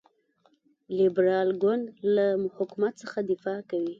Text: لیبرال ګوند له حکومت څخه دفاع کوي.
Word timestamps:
لیبرال 0.97 1.49
ګوند 1.61 1.85
له 2.15 2.25
حکومت 2.55 2.93
څخه 3.03 3.17
دفاع 3.31 3.59
کوي. 3.69 3.89